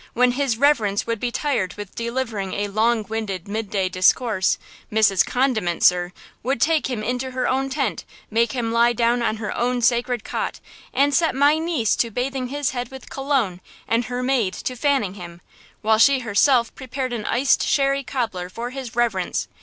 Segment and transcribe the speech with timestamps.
[0.13, 4.57] when 'his reverence' would be tired with delivering a long winded mid day discourse,
[4.91, 5.23] Mrs.
[5.23, 9.79] Condiment, sir, would take him into her own tent–make him lie down on her own
[9.79, 10.59] sacred cot,
[10.91, 15.13] and set my niece to bathing his head with cologne and her maid to fanning
[15.13, 15.39] him,
[15.83, 19.47] while she herself prepared an iced sherry cobbler for his reverence!